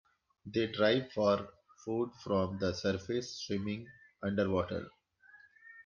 [0.47, 1.47] They dive for
[1.85, 3.87] food from the surface, swimming
[4.23, 4.89] underwater.